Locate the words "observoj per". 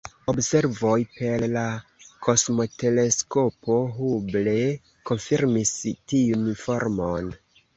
0.31-1.43